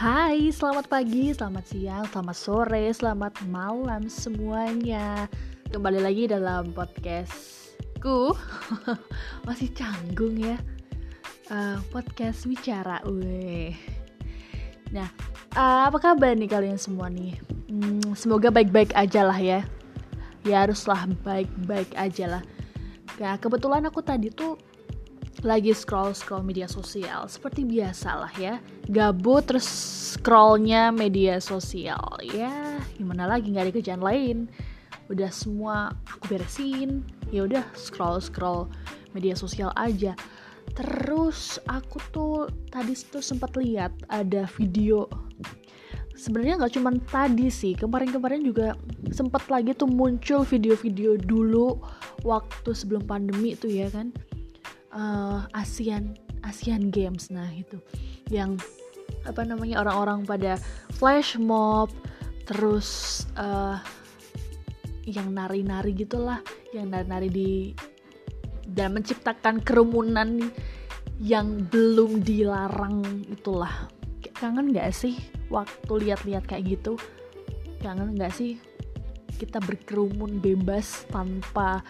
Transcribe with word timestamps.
Hai, 0.00 0.48
selamat 0.48 0.88
pagi, 0.88 1.28
selamat 1.28 1.64
siang, 1.68 2.08
selamat 2.08 2.32
sore, 2.32 2.88
selamat 2.88 3.36
malam 3.52 4.08
semuanya. 4.08 5.28
Kembali 5.68 6.00
lagi 6.00 6.24
dalam 6.24 6.72
podcastku. 6.72 8.32
Masih 9.44 9.68
canggung 9.76 10.40
ya. 10.40 10.56
Uh, 11.52 11.76
Podcast 11.92 12.48
bicara, 12.48 13.04
weh. 13.04 13.76
Nah, 14.88 15.12
uh, 15.52 15.92
apa 15.92 16.00
kabar 16.00 16.32
nih 16.32 16.48
kalian 16.48 16.80
semua 16.80 17.12
nih? 17.12 17.36
Hmm, 17.68 18.16
semoga 18.16 18.48
baik-baik 18.48 18.96
aja 18.96 19.20
lah 19.20 19.36
ya. 19.36 19.68
Ya 20.48 20.64
haruslah 20.64 21.12
baik-baik 21.28 21.92
aja 21.92 22.40
lah. 22.40 22.42
Nah, 23.20 23.36
kebetulan 23.36 23.84
aku 23.84 24.00
tadi 24.00 24.32
tuh 24.32 24.56
lagi 25.40 25.72
scroll 25.72 26.12
scroll 26.12 26.44
media 26.44 26.68
sosial 26.68 27.24
seperti 27.30 27.64
biasa 27.64 28.10
lah 28.18 28.32
ya. 28.36 28.60
Gabut 28.90 29.46
terus 29.48 29.64
scrollnya 30.16 30.92
media 30.92 31.40
sosial. 31.40 32.20
Ya 32.20 32.76
gimana 32.98 33.24
lagi? 33.24 33.48
Nggak 33.54 33.64
ada 33.70 33.72
kerjaan 33.72 34.02
lain. 34.04 34.38
Udah 35.08 35.32
semua 35.32 35.96
aku 36.10 36.36
beresin. 36.36 37.06
Ya 37.32 37.48
udah 37.48 37.64
scroll 37.72 38.20
scroll 38.20 38.68
media 39.16 39.32
sosial 39.32 39.72
aja. 39.78 40.12
Terus 40.76 41.58
aku 41.66 41.98
tuh 42.14 42.34
tadi 42.68 42.94
tuh 43.08 43.24
sempat 43.24 43.56
lihat 43.56 43.90
ada 44.12 44.44
video. 44.60 45.08
Sebenarnya 46.14 46.60
nggak 46.60 46.74
cuman 46.76 47.00
tadi 47.08 47.48
sih 47.48 47.72
kemarin-kemarin 47.72 48.44
juga 48.44 48.76
sempat 49.08 49.48
lagi 49.48 49.72
tuh 49.72 49.88
muncul 49.88 50.44
video-video 50.44 51.16
dulu 51.16 51.80
waktu 52.28 52.76
sebelum 52.76 53.08
pandemi 53.08 53.56
tuh 53.56 53.72
ya 53.72 53.88
kan 53.88 54.12
uh, 54.94 55.46
ASEAN 55.54 56.16
ASEAN 56.46 56.88
Games 56.92 57.28
nah 57.30 57.48
itu 57.50 57.78
yang 58.30 58.56
apa 59.26 59.42
namanya 59.44 59.82
orang-orang 59.82 60.24
pada 60.24 60.56
flash 60.96 61.36
mob 61.36 61.90
terus 62.46 63.22
uh, 63.36 63.78
yang 65.04 65.34
nari-nari 65.34 65.92
gitulah 65.94 66.40
yang 66.70 66.90
nari-nari 66.90 67.28
di 67.28 67.50
dan 68.70 68.94
menciptakan 68.94 69.60
kerumunan 69.66 70.38
yang 71.20 71.68
belum 71.68 72.24
dilarang 72.24 73.26
itulah. 73.28 73.90
Kangen 74.40 74.72
nggak 74.72 74.88
sih 74.94 75.20
waktu 75.52 76.08
lihat-lihat 76.08 76.48
kayak 76.48 76.80
gitu? 76.80 76.96
Kangen 77.84 78.16
nggak 78.16 78.32
sih 78.32 78.56
kita 79.36 79.60
berkerumun 79.60 80.40
bebas 80.40 81.04
tanpa 81.12 81.84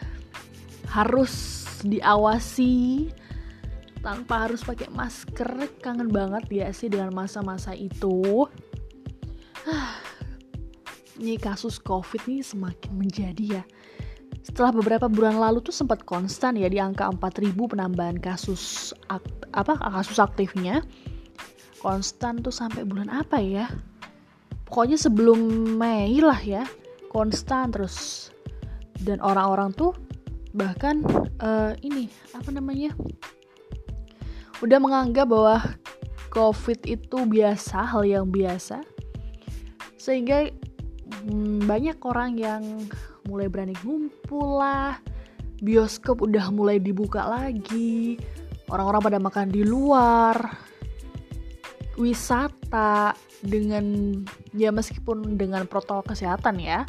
harus 0.91 1.67
diawasi 1.85 3.09
tanpa 4.01 4.49
harus 4.49 4.65
pakai 4.65 4.89
masker. 4.93 5.69
Kangen 5.81 6.09
banget 6.09 6.49
ya 6.51 6.69
sih 6.73 6.89
dengan 6.89 7.13
masa-masa 7.13 7.77
itu. 7.77 8.49
Ini 11.21 11.37
kasus 11.37 11.77
covid 11.77 12.25
nih 12.25 12.41
semakin 12.41 12.93
menjadi 12.97 13.61
ya. 13.61 13.65
Setelah 14.41 14.73
beberapa 14.73 15.07
bulan 15.07 15.37
lalu 15.37 15.61
tuh 15.61 15.75
sempat 15.77 16.01
konstan 16.09 16.57
ya 16.57 16.73
di 16.73 16.81
angka 16.81 17.13
4000 17.13 17.53
penambahan 17.61 18.17
kasus 18.17 18.97
apa 19.53 19.77
kasus 19.77 20.17
aktifnya. 20.17 20.81
Konstan 21.81 22.41
tuh 22.41 22.53
sampai 22.53 22.89
bulan 22.89 23.13
apa 23.13 23.41
ya? 23.41 23.69
Pokoknya 24.65 24.97
sebelum 24.97 25.41
Mei 25.77 26.21
lah 26.25 26.41
ya 26.41 26.65
konstan 27.13 27.75
terus. 27.75 28.29
Dan 29.01 29.21
orang-orang 29.21 29.73
tuh 29.77 29.93
bahkan 30.51 31.07
uh, 31.39 31.73
ini 31.81 32.11
apa 32.35 32.51
namanya 32.51 32.91
udah 34.61 34.79
menganggap 34.83 35.31
bahwa 35.31 35.57
covid 36.31 36.79
itu 36.87 37.19
biasa 37.27 37.85
hal 37.85 38.07
yang 38.07 38.27
biasa. 38.31 38.85
Sehingga 40.01 40.49
hmm, 41.27 41.67
banyak 41.67 41.99
orang 42.07 42.39
yang 42.39 42.63
mulai 43.29 43.51
berani 43.51 43.77
ngumpul 43.83 44.63
lah. 44.63 44.97
Bioskop 45.61 46.25
udah 46.25 46.49
mulai 46.53 46.81
dibuka 46.81 47.27
lagi. 47.29 48.17
Orang-orang 48.71 49.03
pada 49.05 49.19
makan 49.21 49.49
di 49.53 49.63
luar. 49.67 50.39
Wisata 52.01 53.13
dengan 53.45 54.17
ya 54.57 54.73
meskipun 54.73 55.37
dengan 55.37 55.69
protokol 55.69 56.17
kesehatan 56.17 56.57
ya. 56.57 56.89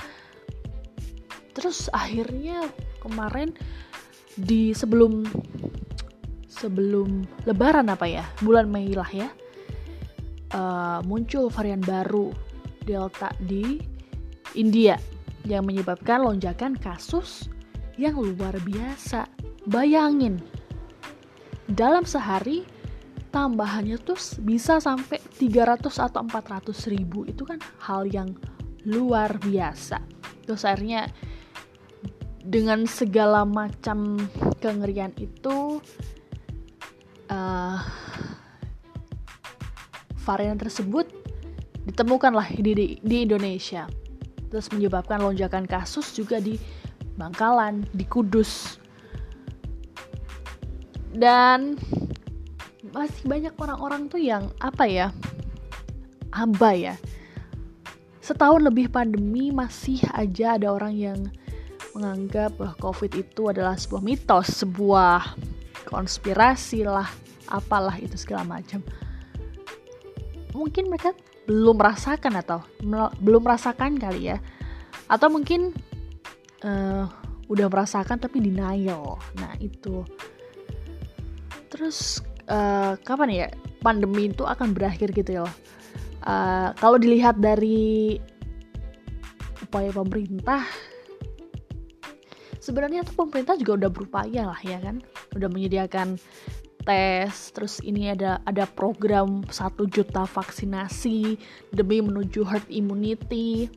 Terus 1.52 1.92
akhirnya 1.92 2.64
kemarin 3.02 3.50
di 4.38 4.72
sebelum 4.72 5.26
sebelum 6.48 7.26
lebaran 7.50 7.90
apa 7.90 8.06
ya 8.06 8.24
bulan 8.46 8.70
Mei 8.70 8.94
lah 8.94 9.10
ya 9.10 9.28
uh, 10.54 11.00
muncul 11.04 11.50
varian 11.50 11.82
baru 11.82 12.32
delta 12.86 13.34
di 13.42 13.82
India 14.58 14.98
yang 15.46 15.66
menyebabkan 15.66 16.22
lonjakan 16.22 16.78
kasus 16.78 17.50
yang 17.98 18.18
luar 18.18 18.58
biasa. 18.62 19.26
Bayangin 19.70 20.42
dalam 21.70 22.04
sehari 22.04 22.66
tambahannya 23.30 24.02
tuh 24.02 24.18
bisa 24.42 24.82
sampai 24.82 25.22
300 25.38 25.88
atau 26.02 26.22
400 26.26 26.94
ribu. 26.94 27.26
Itu 27.26 27.46
kan 27.48 27.62
hal 27.86 28.10
yang 28.10 28.34
luar 28.86 29.38
biasa. 29.38 30.02
Terus 30.46 30.66
akhirnya 30.66 31.08
dengan 32.42 32.90
segala 32.90 33.46
macam 33.46 34.18
kengerian 34.58 35.14
itu 35.18 35.82
uh, 37.30 37.80
varian 40.22 40.58
tersebut 40.58 41.10
ditemukanlah 41.86 42.54
di, 42.58 42.72
di, 42.74 42.86
di 43.02 43.18
Indonesia. 43.26 43.90
Terus 44.52 44.68
menyebabkan 44.76 45.24
lonjakan 45.24 45.66
kasus 45.66 46.12
juga 46.12 46.38
di 46.44 46.60
Bangkalan 47.16 47.88
di 47.96 48.04
Kudus. 48.06 48.78
Dan 51.12 51.76
masih 52.92 53.24
banyak 53.28 53.56
orang-orang 53.60 54.08
tuh 54.12 54.20
yang 54.20 54.52
apa 54.60 54.88
ya 54.88 55.08
abai 56.32 56.92
ya. 56.92 56.96
Setahun 58.24 58.64
lebih 58.64 58.88
pandemi 58.92 59.52
masih 59.52 60.00
aja 60.16 60.56
ada 60.56 60.72
orang 60.72 60.96
yang 60.96 61.20
menganggap 61.92 62.56
bahwa 62.56 62.76
COVID 62.80 63.12
itu 63.20 63.52
adalah 63.52 63.76
sebuah 63.76 64.02
mitos, 64.04 64.64
sebuah 64.64 65.36
konspirasi 65.88 66.88
lah, 66.88 67.08
apalah 67.52 68.00
itu 68.00 68.16
segala 68.16 68.48
macam. 68.48 68.80
Mungkin 70.56 70.88
mereka 70.88 71.16
belum 71.48 71.80
merasakan 71.80 72.40
atau 72.40 72.60
belum 73.20 73.42
merasakan 73.44 74.00
kali 74.00 74.32
ya, 74.32 74.38
atau 75.12 75.28
mungkin 75.28 75.76
uh, 76.64 77.08
udah 77.52 77.68
merasakan 77.68 78.20
tapi 78.20 78.40
denial. 78.40 79.20
Nah 79.36 79.56
itu. 79.60 80.08
Terus 81.72 82.20
uh, 82.52 82.96
kapan 83.04 83.30
ya 83.32 83.48
pandemi 83.80 84.32
itu 84.32 84.44
akan 84.48 84.72
berakhir 84.72 85.12
gitu 85.12 85.44
ya? 85.44 85.48
Uh, 86.22 86.70
kalau 86.78 87.02
dilihat 87.02 87.42
dari 87.42 88.20
upaya 89.66 89.90
pemerintah 89.90 90.62
sebenarnya 92.62 93.02
tuh 93.02 93.26
pemerintah 93.26 93.58
juga 93.58 93.86
udah 93.86 93.92
berupaya 93.92 94.42
lah 94.54 94.62
ya 94.62 94.78
kan? 94.78 95.02
Udah 95.34 95.50
menyediakan 95.50 96.22
tes 96.82 97.54
terus 97.54 97.78
ini 97.86 98.10
ada 98.10 98.42
ada 98.46 98.66
program 98.66 99.46
satu 99.50 99.86
juta 99.86 100.26
vaksinasi 100.26 101.38
demi 101.74 102.00
menuju 102.00 102.46
herd 102.46 102.70
immunity. 102.70 103.68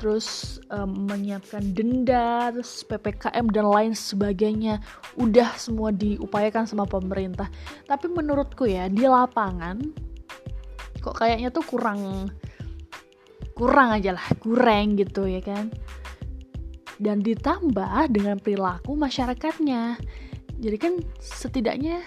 Terus 0.00 0.56
um, 0.72 1.12
menyiapkan 1.12 1.76
denda 1.76 2.48
terus 2.56 2.80
ppkm 2.88 3.52
dan 3.52 3.68
lain 3.68 3.92
sebagainya. 3.92 4.80
Udah 5.20 5.60
semua 5.60 5.92
diupayakan 5.92 6.64
sama 6.64 6.88
pemerintah. 6.88 7.52
Tapi 7.84 8.08
menurutku 8.08 8.64
ya 8.64 8.88
di 8.88 9.04
lapangan 9.04 10.08
kok 11.00 11.16
kayaknya 11.16 11.48
tuh 11.48 11.64
kurang 11.64 12.28
kurang 13.56 13.92
aja 13.92 14.16
lah 14.16 14.26
kurang 14.40 15.00
gitu 15.00 15.24
ya 15.24 15.40
kan 15.40 15.72
dan 17.00 17.24
ditambah 17.24 18.12
dengan 18.12 18.36
perilaku 18.36 18.92
masyarakatnya. 18.94 19.96
Jadi 20.60 20.76
kan 20.76 21.00
setidaknya 21.18 22.04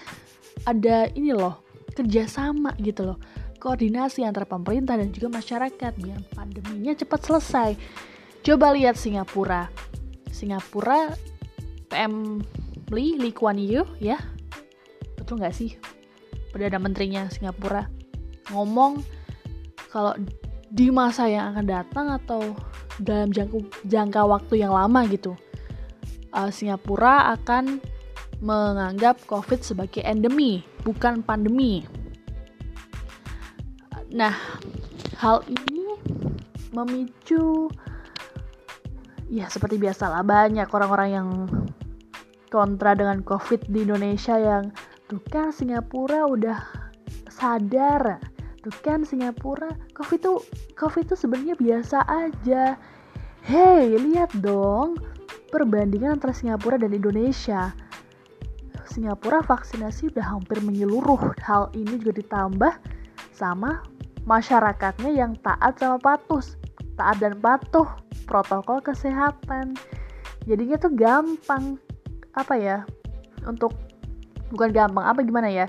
ada 0.64 1.10
ini 1.18 1.34
loh 1.34 1.60
kerjasama 1.92 2.78
gitu 2.78 3.12
loh 3.12 3.18
koordinasi 3.64 4.28
antara 4.28 4.44
pemerintah 4.44 5.00
dan 5.00 5.08
juga 5.08 5.32
masyarakat 5.40 5.92
biar 5.96 6.20
pandeminya 6.36 6.92
cepat 6.92 7.20
selesai. 7.24 7.70
Coba 8.44 8.76
lihat 8.76 9.00
Singapura. 9.00 9.72
Singapura 10.28 11.16
PM 11.88 12.44
Lee, 12.92 13.16
Lee 13.16 13.32
Kuan 13.32 13.56
Yew 13.56 13.88
ya. 13.96 14.20
Betul 15.16 15.40
nggak 15.40 15.56
sih? 15.56 15.80
Perdana 16.52 16.76
Menterinya 16.76 17.32
Singapura 17.32 17.88
ngomong 18.52 19.00
kalau 19.88 20.12
di 20.68 20.92
masa 20.92 21.24
yang 21.32 21.56
akan 21.56 21.64
datang 21.64 22.06
atau 22.12 22.52
dalam 23.02 23.30
jangka, 23.34 23.58
jangka 23.86 24.22
waktu 24.26 24.62
yang 24.62 24.74
lama 24.74 25.06
gitu. 25.10 25.34
Uh, 26.34 26.50
Singapura 26.50 27.34
akan 27.38 27.78
menganggap 28.42 29.22
COVID 29.30 29.62
sebagai 29.62 30.02
endemi, 30.02 30.66
bukan 30.82 31.22
pandemi. 31.22 31.86
Nah, 34.14 34.34
hal 35.18 35.42
ini 35.46 35.98
memicu 36.74 37.70
ya 39.30 39.48
seperti 39.48 39.80
biasa 39.80 40.10
lah 40.10 40.22
banyak 40.26 40.68
orang-orang 40.68 41.08
yang 41.10 41.28
kontra 42.50 42.94
dengan 42.94 43.22
covid 43.26 43.66
di 43.66 43.82
Indonesia 43.82 44.38
yang 44.38 44.70
tuh 45.10 45.22
kan 45.26 45.50
Singapura 45.50 46.26
udah 46.28 46.60
sadar 47.30 48.22
tuh 48.64 48.72
kan 48.80 49.04
Singapura 49.04 49.76
covid 49.92 50.24
tuh 50.24 50.40
covid 50.72 51.04
tuh 51.12 51.18
sebenarnya 51.20 51.52
biasa 51.60 52.00
aja. 52.08 52.80
Hey 53.44 53.92
lihat 53.92 54.32
dong 54.40 54.96
perbandingan 55.52 56.16
antara 56.16 56.32
Singapura 56.32 56.80
dan 56.80 56.96
Indonesia. 56.96 57.76
Singapura 58.88 59.44
vaksinasi 59.44 60.16
udah 60.16 60.24
hampir 60.24 60.64
menyeluruh. 60.64 61.36
Hal 61.44 61.68
ini 61.76 62.00
juga 62.00 62.24
ditambah 62.24 62.72
sama 63.36 63.84
masyarakatnya 64.24 65.12
yang 65.12 65.36
taat 65.44 65.76
sama 65.76 66.00
patuh 66.00 66.40
taat 66.96 67.20
dan 67.20 67.36
patuh 67.36 67.84
protokol 68.24 68.80
kesehatan. 68.80 69.76
Jadinya 70.48 70.80
tuh 70.80 70.96
gampang 70.96 71.76
apa 72.32 72.54
ya 72.56 72.78
untuk 73.44 73.76
bukan 74.48 74.72
gampang 74.72 75.04
apa 75.04 75.20
gimana 75.20 75.48
ya 75.52 75.66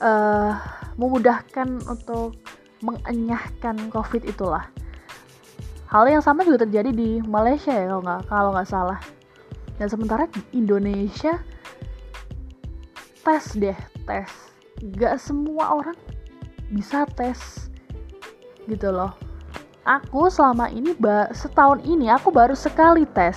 uh, 0.00 0.56
memudahkan 0.96 1.86
untuk 1.90 2.38
mengenyahkan 2.84 3.90
covid 3.90 4.22
itulah. 4.28 4.68
Hal 5.88 6.10
yang 6.10 6.22
sama 6.22 6.42
juga 6.42 6.66
terjadi 6.66 6.90
di 6.90 7.22
Malaysia 7.22 7.70
ya 7.70 7.86
kalau 7.86 8.02
nggak 8.02 8.22
kalau 8.26 8.50
nggak 8.50 8.68
salah. 8.68 9.00
Dan 9.78 9.86
sementara 9.90 10.26
di 10.30 10.42
Indonesia 10.54 11.38
tes 13.22 13.44
deh 13.54 13.78
tes. 14.06 14.30
Nggak 14.82 15.22
semua 15.22 15.80
orang 15.80 15.98
bisa 16.70 17.06
tes 17.14 17.70
gitu 18.66 18.90
loh. 18.90 19.14
Aku 19.84 20.32
selama 20.32 20.72
ini 20.72 20.96
setahun 21.36 21.84
ini 21.84 22.08
aku 22.08 22.32
baru 22.32 22.56
sekali 22.56 23.04
tes. 23.12 23.36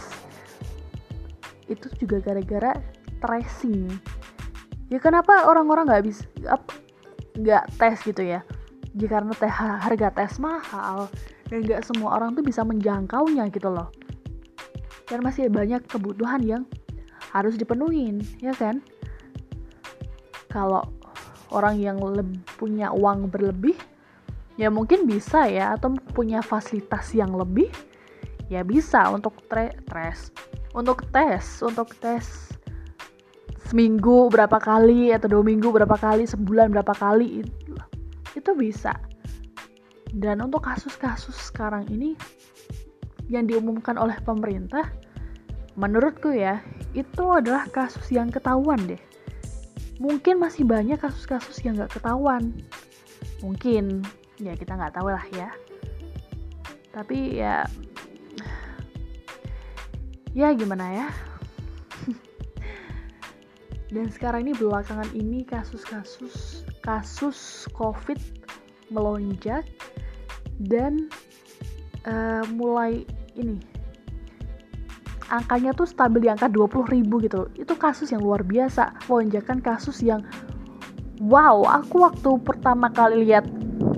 Itu 1.67 1.91
juga 1.99 2.23
gara-gara 2.23 2.79
tracing. 3.19 3.91
Ya 4.87 5.03
kenapa 5.03 5.43
orang-orang 5.43 5.91
nggak 5.91 6.05
bisa 6.07 6.23
nggak 7.37 7.77
tes 7.77 8.01
gitu 8.01 8.25
ya. 8.25 8.41
Ya 8.97 9.07
karena 9.07 9.31
teh 9.37 9.49
harga 9.49 10.09
tes 10.09 10.41
mahal 10.41 11.05
dan 11.47 11.61
nggak 11.61 11.85
semua 11.85 12.17
orang 12.17 12.33
tuh 12.33 12.41
bisa 12.41 12.65
menjangkaunya 12.65 13.47
gitu 13.53 13.69
loh. 13.69 13.93
Dan 15.07 15.23
masih 15.23 15.47
banyak 15.47 15.85
kebutuhan 15.87 16.43
yang 16.43 16.63
harus 17.31 17.55
dipenuhin 17.55 18.25
ya 18.41 18.51
kan? 18.57 18.81
Kalau 20.49 20.81
orang 21.53 21.77
yang 21.79 22.01
punya 22.57 22.91
uang 22.91 23.29
berlebih 23.29 23.77
ya 24.57 24.73
mungkin 24.73 25.05
bisa 25.05 25.45
ya. 25.45 25.77
Atau 25.77 25.93
punya 26.11 26.41
fasilitas 26.41 27.13
yang 27.13 27.37
lebih 27.37 27.69
ya 28.49 28.65
bisa 28.65 29.05
untuk 29.13 29.37
tes. 29.47 30.33
Untuk 30.73 31.05
tes 31.13 31.61
untuk 31.61 31.93
tes 32.01 32.56
seminggu 33.67 34.31
berapa 34.31 34.57
kali 34.63 35.11
atau 35.11 35.27
dua 35.27 35.43
minggu 35.43 35.67
berapa 35.75 35.99
kali 35.99 36.23
sebulan 36.23 36.71
berapa 36.71 36.95
kali 36.95 37.43
itu, 37.43 37.75
itu 38.33 38.51
bisa. 38.55 38.95
Dan 40.15 40.39
untuk 40.39 40.63
kasus-kasus 40.63 41.51
sekarang 41.51 41.83
ini 41.91 42.15
yang 43.27 43.43
diumumkan 43.43 43.99
oleh 43.99 44.15
pemerintah 44.23 44.87
menurutku 45.75 46.31
ya 46.31 46.63
itu 46.95 47.27
adalah 47.27 47.67
kasus 47.67 48.07
yang 48.07 48.31
ketahuan 48.31 48.79
deh. 48.87 49.01
Mungkin 49.99 50.39
masih 50.39 50.63
banyak 50.63 50.95
kasus-kasus 50.97 51.59
yang 51.67 51.75
gak 51.75 51.99
ketahuan. 51.99 52.55
Mungkin 53.43 54.01
ya 54.39 54.55
kita 54.55 54.79
nggak 54.79 54.95
tahu 54.95 55.11
lah 55.11 55.25
ya. 55.35 55.51
Tapi 56.95 57.37
ya 57.37 57.67
ya 60.33 60.53
gimana 60.53 60.85
ya 60.93 61.07
dan 63.91 64.11
sekarang 64.11 64.49
ini 64.49 64.53
belakangan 64.57 65.07
ini 65.15 65.47
kasus-kasus 65.47 66.67
kasus 66.83 67.69
covid 67.71 68.19
melonjak 68.91 69.63
dan 70.59 71.07
uh, 72.07 72.43
mulai 72.51 73.07
ini 73.35 73.59
angkanya 75.27 75.75
tuh 75.75 75.87
stabil 75.87 76.23
di 76.23 76.29
angka 76.31 76.47
20 76.47 76.95
ribu 76.95 77.19
gitu. 77.19 77.51
Itu 77.59 77.75
kasus 77.75 78.15
yang 78.15 78.23
luar 78.23 78.47
biasa 78.47 79.07
lonjakan 79.11 79.59
kasus 79.59 79.99
yang 79.99 80.23
wow 81.19 81.65
aku 81.67 82.07
waktu 82.07 82.29
pertama 82.45 82.87
kali 82.93 83.27
lihat 83.27 83.43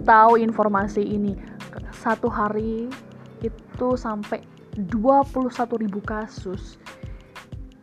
tahu 0.07 0.39
informasi 0.39 1.03
ini 1.03 1.35
satu 1.91 2.31
hari 2.31 2.87
itu 3.43 3.87
sampai 3.99 4.39
21 4.87 5.83
ribu 5.83 5.99
kasus 5.99 6.79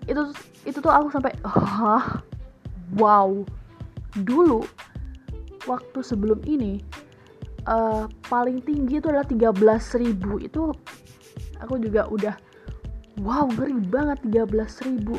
itu 0.06 0.22
itu 0.66 0.78
tuh 0.78 0.90
aku 0.90 1.10
sampai 1.10 1.34
oh, 1.42 2.02
wow. 2.98 3.30
Dulu 4.16 4.64
waktu 5.66 5.98
sebelum 6.00 6.40
ini 6.46 6.80
uh, 7.66 8.06
paling 8.30 8.62
tinggi 8.62 9.02
itu 9.02 9.10
adalah 9.10 9.26
13 9.26 9.52
ribu. 10.02 10.38
Itu 10.40 10.72
aku 11.58 11.76
juga 11.82 12.06
udah 12.08 12.34
wow 13.20 13.50
ngeri 13.50 13.82
banget 13.86 14.22
13 14.30 14.86
ribu. 14.88 15.18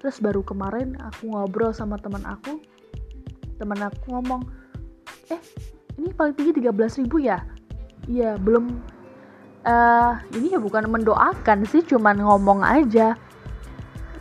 Terus 0.00 0.16
baru 0.22 0.40
kemarin 0.46 0.96
aku 1.00 1.32
ngobrol 1.34 1.74
sama 1.74 1.98
teman 1.98 2.22
aku 2.24 2.60
teman 3.54 3.78
aku 3.86 4.10
ngomong 4.10 4.42
eh 5.30 5.38
ini 5.94 6.10
paling 6.10 6.34
tinggi 6.34 6.62
13 6.62 7.00
ribu 7.04 7.22
ya? 7.22 7.42
Iya 8.06 8.38
belum. 8.38 8.94
Uh, 9.64 10.20
ini 10.36 10.52
ya 10.52 10.60
bukan 10.60 10.84
mendoakan 10.92 11.64
sih 11.64 11.80
cuman 11.80 12.20
ngomong 12.20 12.60
aja 12.60 13.16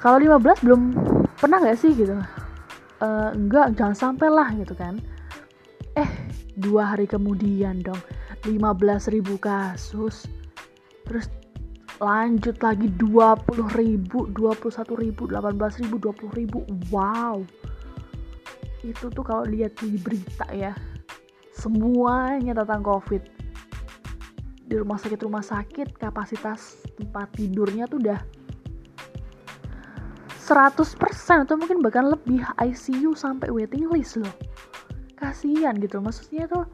kalau 0.03 0.19
15 0.19 0.67
belum 0.67 0.81
pernah 1.39 1.63
gak 1.63 1.79
sih 1.79 1.95
gitu? 1.95 2.19
Uh, 2.99 3.31
enggak 3.31 3.71
jangan 3.79 3.95
sampai 3.95 4.27
lah 4.27 4.51
gitu 4.51 4.75
kan. 4.75 4.99
Eh 5.95 6.11
dua 6.59 6.91
hari 6.91 7.07
kemudian 7.07 7.79
dong 7.79 7.99
15 8.43 9.15
ribu 9.15 9.39
kasus. 9.39 10.27
Terus 11.07 11.31
lanjut 12.03 12.59
lagi 12.59 12.91
20 12.99 13.79
ribu 13.79 14.27
21 14.35 14.91
ribu 14.99 15.23
18 15.31 15.79
ribu 15.87 15.95
20 16.11 16.35
ribu. 16.35 16.59
Wow. 16.91 17.47
Itu 18.83 19.07
tuh 19.07 19.23
kalau 19.23 19.47
lihat 19.47 19.79
di 19.79 19.95
berita 19.95 20.51
ya 20.51 20.75
semuanya 21.55 22.51
tentang 22.59 22.83
covid. 22.83 23.23
Di 24.67 24.75
rumah 24.75 24.99
sakit 24.99 25.19
rumah 25.23 25.43
sakit 25.47 25.95
kapasitas 25.95 26.83
tempat 26.99 27.31
tidurnya 27.39 27.87
tuh 27.87 28.03
udah 28.03 28.19
100% 30.53 31.49
atau 31.49 31.57
mungkin 31.57 31.81
bahkan 31.81 32.13
lebih 32.13 32.45
ICU 32.61 33.17
sampai 33.17 33.49
waiting 33.49 33.89
list 33.89 34.21
loh. 34.21 34.29
Kasihan 35.17 35.73
gitu 35.81 35.97
maksudnya 35.97 36.45
tuh 36.45 36.69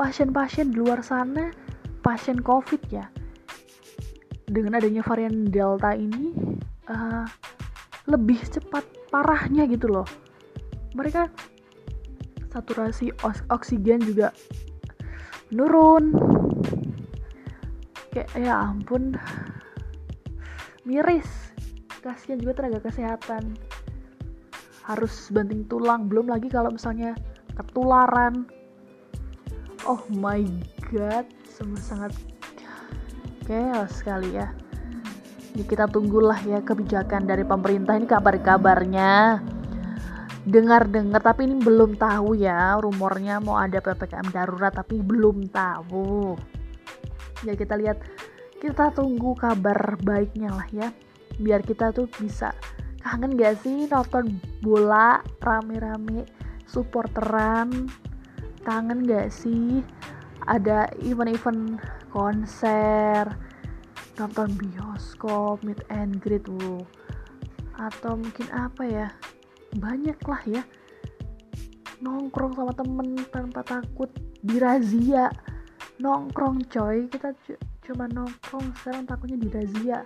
pasien-pasien 0.00 0.72
di 0.72 0.80
luar 0.80 1.04
sana 1.04 1.52
pasien 2.00 2.40
covid 2.40 2.80
ya. 2.88 3.04
Dengan 4.48 4.80
adanya 4.80 5.04
varian 5.04 5.52
delta 5.52 5.92
ini 5.92 6.32
uh, 6.88 7.28
lebih 8.08 8.40
cepat 8.40 8.88
parahnya 9.12 9.68
gitu 9.68 9.92
loh. 9.92 10.08
Mereka 10.96 11.28
saturasi 12.48 13.12
oksigen 13.52 14.00
juga 14.00 14.32
menurun. 15.52 16.16
Kayak 18.16 18.32
ya 18.40 18.54
ampun 18.64 19.14
miris 20.88 21.49
kasihan 22.00 22.40
juga 22.40 22.64
tenaga 22.64 22.88
kesehatan. 22.88 23.54
Harus 24.88 25.28
banting 25.30 25.68
tulang. 25.68 26.08
Belum 26.08 26.26
lagi 26.26 26.48
kalau 26.48 26.72
misalnya 26.72 27.14
ketularan. 27.54 28.48
Oh 29.84 30.02
my 30.12 30.44
god 30.92 31.24
semua 31.46 31.80
sangat 31.80 32.12
chaos 33.44 34.00
sekali 34.00 34.36
ya. 34.36 34.48
Ya 35.52 35.64
kita 35.66 35.86
tunggulah 35.88 36.40
ya 36.42 36.64
kebijakan 36.64 37.28
dari 37.28 37.44
pemerintah. 37.44 37.96
Ini 38.00 38.08
kabar-kabarnya. 38.08 39.44
Dengar-dengar 40.40 41.20
tapi 41.20 41.46
ini 41.46 41.60
belum 41.60 42.00
tahu 42.00 42.40
ya. 42.40 42.80
Rumornya 42.80 43.44
mau 43.44 43.60
ada 43.60 43.78
ppkm 43.78 44.32
darurat 44.32 44.72
tapi 44.72 45.04
belum 45.04 45.52
tahu. 45.52 46.34
Ya 47.44 47.52
kita 47.52 47.76
lihat. 47.76 48.00
Kita 48.60 48.92
tunggu 48.92 49.32
kabar 49.40 49.96
baiknya 50.04 50.52
lah 50.52 50.68
ya 50.68 50.92
biar 51.40 51.64
kita 51.64 51.90
tuh 51.90 52.06
bisa. 52.20 52.52
Kangen 53.00 53.34
gak 53.40 53.64
sih 53.64 53.88
nonton 53.88 54.36
bola 54.60 55.24
rame-rame 55.40 56.28
supporteran? 56.68 57.88
Kangen 58.60 59.08
gak 59.08 59.32
sih 59.32 59.80
ada 60.44 60.88
event-event 61.00 61.80
konser 62.12 63.24
nonton 64.20 64.52
bioskop 64.60 65.64
meet 65.64 65.80
and 65.88 66.20
greet 66.20 66.44
wow. 66.60 66.84
atau 67.80 68.20
mungkin 68.20 68.44
apa 68.52 68.82
ya 68.84 69.08
banyak 69.80 70.18
lah 70.28 70.42
ya. 70.44 70.62
Nongkrong 72.04 72.52
sama 72.52 72.72
temen 72.76 73.16
tanpa 73.32 73.64
takut 73.64 74.12
dirazia. 74.44 75.32
Nongkrong 76.00 76.68
coy 76.68 77.08
kita 77.08 77.32
cuma 77.84 78.08
nongkrong 78.12 78.72
sekarang 78.80 79.04
takutnya 79.08 79.36
dirazia 79.40 80.04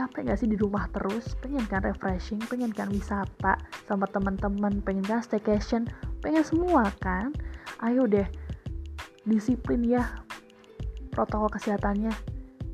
capek 0.00 0.32
gak 0.32 0.40
sih 0.40 0.48
di 0.48 0.56
rumah 0.56 0.88
terus? 0.96 1.36
Pengen 1.44 1.68
kan 1.68 1.84
refreshing 1.84 2.40
pengen 2.48 2.72
kan 2.72 2.88
wisata 2.88 3.60
sama 3.84 4.08
teman-teman 4.08 4.80
pengen 4.80 5.04
kan 5.04 5.20
staycation 5.20 5.84
pengen 6.24 6.40
semua 6.40 6.88
kan? 7.04 7.36
Ayo 7.84 8.08
deh 8.08 8.24
disiplin 9.28 9.84
ya 9.84 10.24
protokol 11.12 11.52
kesehatannya. 11.52 12.12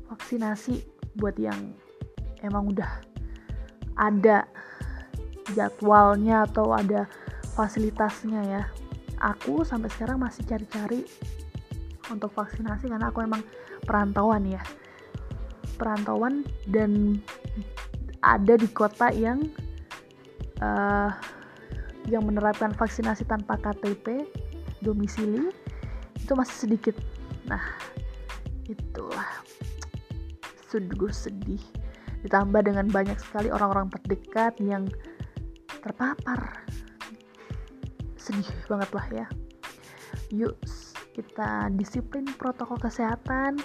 Vaksinasi 0.07 0.87
buat 1.19 1.35
yang 1.35 1.75
emang 2.39 2.71
udah 2.71 2.87
ada 3.99 4.47
jadwalnya 5.51 6.47
atau 6.47 6.71
ada 6.71 7.11
fasilitasnya 7.59 8.41
ya. 8.47 8.63
Aku 9.19 9.67
sampai 9.67 9.91
sekarang 9.91 10.23
masih 10.23 10.47
cari-cari 10.47 11.03
untuk 12.07 12.31
vaksinasi 12.31 12.87
karena 12.87 13.11
aku 13.11 13.19
emang 13.19 13.43
perantauan 13.83 14.47
ya 14.47 14.63
perantauan 15.77 16.43
dan 16.67 17.21
ada 18.25 18.57
di 18.57 18.67
kota 18.73 19.13
yang 19.13 19.45
uh, 20.59 21.13
yang 22.09 22.25
menerapkan 22.25 22.73
vaksinasi 22.73 23.27
tanpa 23.29 23.59
KTP 23.61 24.25
domisili 24.81 25.53
itu 26.17 26.33
masih 26.33 26.67
sedikit. 26.67 26.95
Nah 27.45 27.61
itulah. 28.67 29.45
Sungguh 30.67 31.13
sedih. 31.13 31.61
Ditambah 32.25 32.65
dengan 32.65 32.91
banyak 32.91 33.15
sekali 33.21 33.47
orang-orang 33.47 33.87
terdekat 33.93 34.59
yang 34.59 34.89
terpapar. 35.79 36.65
Sedih 38.19 38.49
banget 38.67 38.89
lah 38.91 39.07
ya. 39.13 39.27
Yuk 40.35 40.59
kita 41.17 41.73
disiplin 41.73 42.29
protokol 42.37 42.77
kesehatan 42.77 43.57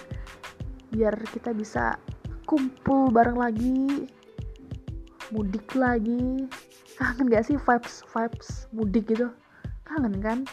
biar 0.93 1.17
kita 1.33 1.57
bisa 1.57 1.97
kumpul 2.45 3.09
bareng 3.09 3.41
lagi 3.41 4.05
mudik 5.33 5.73
lagi. 5.73 6.45
Kangen 7.01 7.33
gak 7.33 7.49
sih 7.49 7.57
vibes 7.57 8.05
vibes 8.13 8.69
mudik 8.69 9.09
gitu? 9.09 9.33
Kangen 9.89 10.21
kan? 10.21 10.45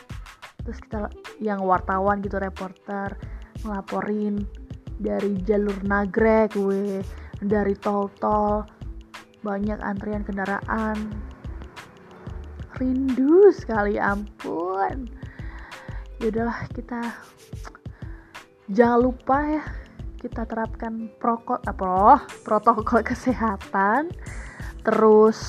Terus 0.65 0.81
kita 0.81 1.13
yang 1.45 1.61
wartawan 1.69 2.25
gitu 2.25 2.41
reporter 2.41 3.13
ngelaporin 3.61 4.49
dari 5.01 5.37
jalur 5.45 5.77
nagrek 5.85 6.57
gue 6.57 7.05
dari 7.45 7.77
tol-tol 7.77 8.65
banyak 9.45 9.77
antrian 9.85 10.25
kendaraan. 10.25 10.97
Rindu 12.81 13.53
sekali 13.53 14.01
ampun. 14.01 15.05
Yaudahlah 16.21 16.69
kita 16.73 17.01
jangan 18.73 19.01
lupa 19.09 19.37
ya 19.45 19.65
kita 20.21 20.45
terapkan 20.45 21.09
prokot 21.17 21.65
apa 21.65 22.23
protokol 22.45 23.01
kesehatan 23.01 24.13
terus 24.85 25.41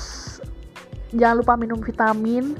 jangan 1.12 1.44
lupa 1.44 1.54
minum 1.60 1.78
vitamin 1.78 2.56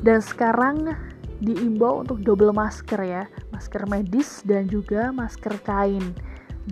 dan 0.00 0.24
sekarang 0.24 0.96
diimbau 1.44 2.00
untuk 2.00 2.24
double 2.24 2.56
masker 2.56 3.00
ya 3.04 3.24
masker 3.52 3.84
medis 3.84 4.40
dan 4.48 4.64
juga 4.66 5.12
masker 5.12 5.60
kain 5.60 6.16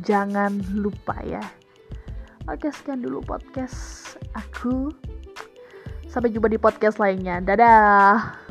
jangan 0.01 0.57
lupa 0.73 1.17
ya 1.25 1.45
Oke, 2.49 2.73
sekian 2.73 3.05
dulu 3.05 3.21
podcast 3.21 4.17
aku. 4.33 4.89
Sampai 6.09 6.33
jumpa 6.33 6.49
di 6.49 6.57
podcast 6.57 6.97
lainnya. 6.97 7.45
Dadah. 7.45 8.48